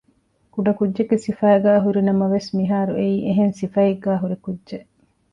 ކުޑަކުއްޖެއްގެ 0.53 1.17
ސިފައިގައި 1.25 1.83
ހުރި 1.85 2.01
ނަމަވެސް 2.07 2.49
މިހާރު 2.57 2.93
އެއީ 2.99 3.17
އެހެން 3.27 3.55
ސިފައެއްގައި 3.59 4.21
ހުރި 4.21 4.37
ކުއްޖެއް 4.45 4.87